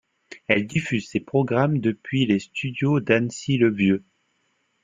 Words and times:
Elle 0.47 0.65
diffuse 0.65 1.07
ses 1.07 1.19
programmes 1.19 1.77
depuis 1.77 2.25
les 2.25 2.39
studios 2.39 2.99
d'Annecy-le-Vieux. 2.99 4.03